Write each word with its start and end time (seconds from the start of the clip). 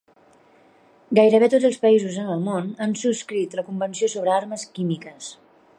Gairebé 1.19 1.49
tots 1.55 1.67
els 1.69 1.77
països 1.83 2.17
en 2.23 2.33
el 2.37 2.41
món 2.49 2.73
han 2.87 2.97
subscrit 3.03 3.55
la 3.61 3.67
Convenció 3.69 4.13
sobre 4.15 4.35
Armes 4.39 4.67
Químiques. 4.79 5.33